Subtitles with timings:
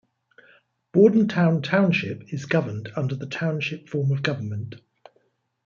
[0.93, 4.73] Bordentown Township is governed under the Township form of government.